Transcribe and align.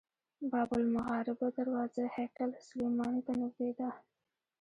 باب 0.51 0.69
المغاربه 0.81 1.45
دروازه 1.57 2.03
هیکل 2.15 2.51
سلیماني 2.67 3.21
ته 3.27 3.33
نږدې 3.41 3.71
ده. 3.79 3.89